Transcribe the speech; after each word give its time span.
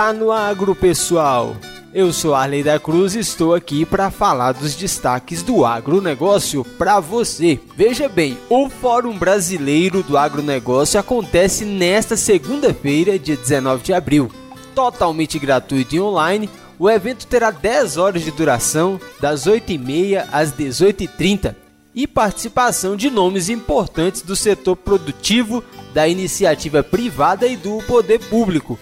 Tá 0.00 0.14
no 0.14 0.32
agro, 0.32 0.74
pessoal. 0.74 1.54
Eu 1.92 2.10
sou 2.10 2.34
Arley 2.34 2.62
da 2.62 2.80
Cruz 2.80 3.14
e 3.14 3.18
estou 3.18 3.54
aqui 3.54 3.84
para 3.84 4.10
falar 4.10 4.52
dos 4.52 4.74
destaques 4.74 5.42
do 5.42 5.66
agronegócio 5.66 6.64
para 6.64 6.98
você. 7.00 7.60
Veja 7.76 8.08
bem, 8.08 8.38
o 8.48 8.70
Fórum 8.70 9.18
Brasileiro 9.18 10.02
do 10.02 10.16
Agronegócio 10.16 10.98
acontece 10.98 11.66
nesta 11.66 12.16
segunda-feira, 12.16 13.18
dia 13.18 13.36
19 13.36 13.82
de 13.82 13.92
abril. 13.92 14.32
Totalmente 14.74 15.38
gratuito 15.38 15.94
e 15.94 16.00
online, 16.00 16.48
o 16.78 16.88
evento 16.88 17.26
terá 17.26 17.50
10 17.50 17.98
horas 17.98 18.22
de 18.22 18.30
duração, 18.30 18.98
das 19.20 19.46
8h30 19.46 20.28
às 20.32 20.50
18h30, 20.50 21.54
e 21.94 22.06
participação 22.06 22.96
de 22.96 23.10
nomes 23.10 23.50
importantes 23.50 24.22
do 24.22 24.34
setor 24.34 24.76
produtivo, 24.76 25.62
da 25.92 26.08
iniciativa 26.08 26.82
privada 26.82 27.46
e 27.46 27.54
do 27.54 27.82
poder 27.82 28.18
público 28.18 28.78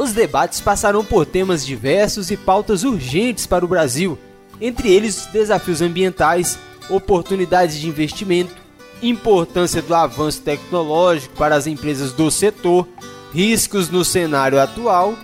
os 0.00 0.12
debates 0.12 0.62
passarão 0.62 1.04
por 1.04 1.26
temas 1.26 1.64
diversos 1.64 2.30
e 2.30 2.36
pautas 2.36 2.84
urgentes 2.84 3.46
para 3.46 3.66
o 3.66 3.68
Brasil, 3.68 4.18
entre 4.58 4.90
eles 4.90 5.26
desafios 5.26 5.82
ambientais, 5.82 6.58
oportunidades 6.88 7.78
de 7.78 7.86
investimento, 7.86 8.54
importância 9.02 9.82
do 9.82 9.94
avanço 9.94 10.40
tecnológico 10.40 11.36
para 11.36 11.54
as 11.54 11.66
empresas 11.66 12.14
do 12.14 12.30
setor, 12.30 12.88
riscos 13.30 13.90
no 13.90 14.02
cenário 14.02 14.58
atual, 14.58 15.14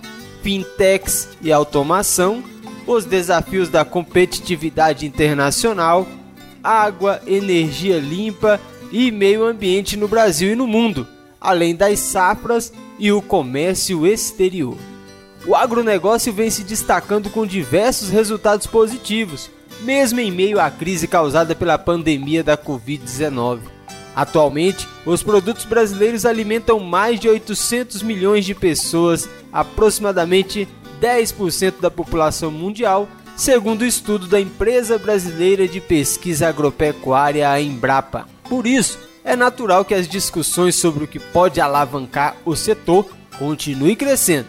fintechs 0.43 1.27
e 1.41 1.51
automação, 1.51 2.43
os 2.85 3.03
desafios 3.03 3.69
da 3.69 3.83
competitividade 3.83 5.07
internacional, 5.07 6.07
água, 6.63 7.19
energia 7.25 7.97
limpa 7.97 8.61
e 8.91 9.09
meio 9.09 9.43
ambiente 9.43 9.97
no 9.97 10.07
Brasil 10.07 10.51
e 10.51 10.55
no 10.55 10.67
mundo, 10.67 11.07
além 11.39 11.75
das 11.75 11.99
safras 11.99 12.71
e 12.99 13.11
o 13.11 13.21
comércio 13.21 14.05
exterior. 14.05 14.77
O 15.45 15.55
agronegócio 15.55 16.33
vem 16.33 16.49
se 16.49 16.63
destacando 16.63 17.29
com 17.29 17.45
diversos 17.45 18.09
resultados 18.09 18.67
positivos, 18.67 19.49
mesmo 19.81 20.19
em 20.19 20.31
meio 20.31 20.59
à 20.59 20.69
crise 20.69 21.07
causada 21.07 21.55
pela 21.55 21.77
pandemia 21.77 22.43
da 22.43 22.57
Covid-19. 22.57 23.59
Atualmente, 24.15 24.87
os 25.05 25.21
produtos 25.21 25.63
brasileiros 25.63 26.25
alimentam 26.25 26.79
mais 26.79 27.19
de 27.19 27.29
800 27.29 28.01
milhões 28.01 28.45
de 28.45 28.55
pessoas, 28.55 29.29
aproximadamente 29.53 30.67
10% 30.99 31.75
da 31.79 31.91
população 31.91 32.49
mundial, 32.49 33.07
segundo 33.35 33.83
o 33.83 33.85
estudo 33.85 34.27
da 34.27 34.41
Empresa 34.41 34.97
Brasileira 34.97 35.67
de 35.67 35.79
Pesquisa 35.79 36.49
Agropecuária, 36.49 37.61
Embrapa. 37.61 38.27
Por 38.49 38.65
isso, 38.65 38.97
é 39.27 39.35
natural 39.35 39.83
que 39.83 39.93
as 39.93 40.07
discussões 40.07 40.75
sobre 40.75 41.03
o 41.03 41.07
que 41.07 41.19
pode 41.19 41.59
alavancar 41.59 42.37
o 42.45 42.55
setor 42.55 43.05
continuem 43.37 43.93
crescendo. 43.93 44.47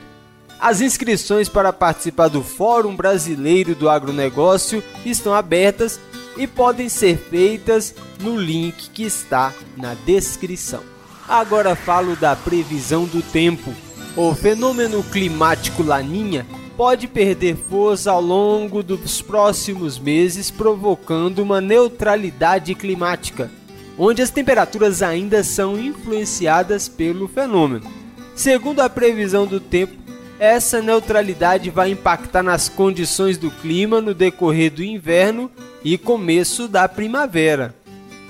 As 0.61 0.81
inscrições 0.81 1.48
para 1.48 1.73
participar 1.73 2.29
do 2.29 2.45
Fórum 2.45 2.95
Brasileiro 2.95 3.75
do 3.75 3.91
Agronegócio 3.91 4.83
estão 5.05 5.35
abertas 5.35 5.98
e 6.37 6.47
podem 6.47 6.89
ser 6.89 7.19
feitas 7.19 7.93
no 8.20 8.37
link 8.37 8.89
que 8.91 9.03
está 9.03 9.53
na 9.77 9.95
descrição. 9.95 10.85
Agora 11.29 11.75
falo 11.75 12.15
da 12.15 12.37
previsão 12.37 13.05
do 13.05 13.20
tempo. 13.20 13.75
O 14.17 14.33
fenômeno 14.33 15.03
climático 15.03 15.83
Laninha 15.83 16.47
pode 16.77 17.09
perder 17.09 17.57
força 17.69 18.13
ao 18.13 18.23
longo 18.23 18.85
dos 18.85 19.20
próximos 19.20 19.98
meses, 19.98 20.53
provocando 20.53 21.41
uma 21.41 21.61
neutralidade 21.61 22.77
climática 22.77 23.51
onde 23.99 24.23
as 24.23 24.31
temperaturas 24.31 25.03
ainda 25.03 25.43
são 25.43 25.79
influenciadas 25.79 26.89
pelo 26.89 27.27
fenômeno. 27.27 27.91
Segundo 28.35 28.81
a 28.81 28.89
previsão 28.89 29.47
do 29.47 29.59
tempo, 29.59 29.95
essa 30.39 30.81
neutralidade 30.81 31.69
vai 31.69 31.91
impactar 31.91 32.45
nas 32.45 32.69
condições 32.69 33.37
do 33.37 33.51
clima 33.51 34.01
no 34.01 34.14
decorrer 34.14 34.70
do 34.70 34.85
inverno 34.85 35.51
e 35.83 35.98
começo 35.98 36.69
da 36.69 36.89
primavera. 36.89 37.75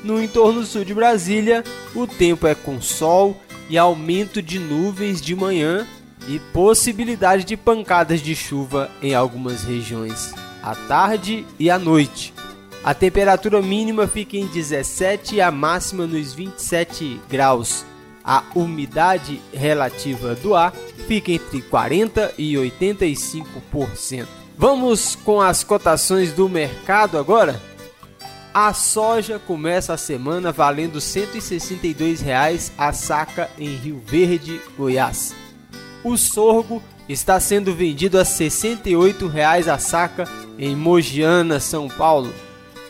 No 0.02 0.22
entorno 0.22 0.64
sul 0.64 0.84
de 0.84 0.94
Brasília, 0.94 1.62
o 1.94 2.06
tempo 2.06 2.46
é 2.46 2.54
com 2.54 2.80
sol 2.80 3.36
e 3.68 3.76
aumento 3.76 4.40
de 4.40 4.58
nuvens 4.58 5.20
de 5.20 5.34
manhã 5.34 5.86
e 6.26 6.38
possibilidade 6.38 7.44
de 7.44 7.56
pancadas 7.56 8.22
de 8.22 8.34
chuva 8.34 8.90
em 9.02 9.14
algumas 9.14 9.62
regiões 9.62 10.32
à 10.62 10.74
tarde 10.74 11.46
e 11.58 11.70
à 11.70 11.78
noite. 11.78 12.32
A 12.84 12.94
temperatura 12.94 13.60
mínima 13.60 14.06
fica 14.06 14.36
em 14.36 14.46
17 14.46 15.36
e 15.36 15.40
a 15.40 15.50
máxima 15.50 16.06
nos 16.06 16.32
27 16.32 17.20
graus. 17.28 17.84
A 18.24 18.44
umidade 18.54 19.40
relativa 19.52 20.34
do 20.34 20.54
ar 20.54 20.72
fica 21.06 21.32
entre 21.32 21.62
40 21.62 22.34
e 22.38 22.54
85%. 22.54 24.26
Vamos 24.56 25.14
com 25.14 25.40
as 25.40 25.64
cotações 25.64 26.32
do 26.32 26.48
mercado 26.48 27.16
agora? 27.16 27.60
A 28.52 28.72
soja 28.74 29.38
começa 29.38 29.94
a 29.94 29.96
semana 29.96 30.50
valendo 30.50 31.00
162 31.00 32.20
reais 32.20 32.72
a 32.76 32.92
saca 32.92 33.50
em 33.58 33.76
Rio 33.76 34.02
Verde, 34.04 34.60
Goiás. 34.76 35.34
O 36.02 36.16
sorgo 36.16 36.82
está 37.08 37.38
sendo 37.38 37.74
vendido 37.74 38.18
a 38.18 38.24
68 38.24 39.26
reais 39.26 39.68
a 39.68 39.78
saca 39.78 40.28
em 40.58 40.74
Mogiana, 40.74 41.60
São 41.60 41.88
Paulo. 41.88 42.32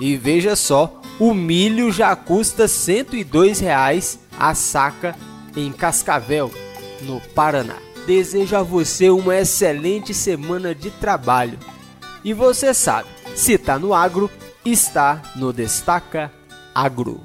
E 0.00 0.16
veja 0.16 0.54
só, 0.54 1.00
o 1.18 1.34
milho 1.34 1.90
já 1.90 2.14
custa 2.14 2.68
102 2.68 3.60
reais 3.60 4.18
a 4.38 4.54
saca 4.54 5.16
em 5.56 5.72
Cascavel, 5.72 6.52
no 7.02 7.20
Paraná. 7.34 7.76
Desejo 8.06 8.56
a 8.56 8.62
você 8.62 9.10
uma 9.10 9.36
excelente 9.36 10.14
semana 10.14 10.74
de 10.74 10.90
trabalho. 10.90 11.58
E 12.24 12.32
você 12.32 12.72
sabe, 12.72 13.08
se 13.34 13.54
está 13.54 13.78
no 13.78 13.92
agro, 13.92 14.30
está 14.64 15.20
no 15.36 15.52
Destaca 15.52 16.32
Agro. 16.74 17.20